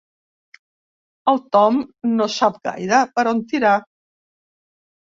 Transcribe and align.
El 1.33 1.43
Tom 1.57 1.79
no 2.15 2.31
sap 2.39 2.59
gaire 2.71 3.05
per 3.19 3.29
on 3.37 3.47
tirar. 3.55 3.79